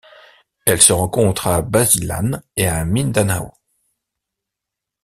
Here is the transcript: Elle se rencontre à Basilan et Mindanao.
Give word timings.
Elle 0.65 0.81
se 0.81 0.93
rencontre 0.93 1.45
à 1.45 1.61
Basilan 1.61 2.41
et 2.57 2.67
Mindanao. 2.85 3.53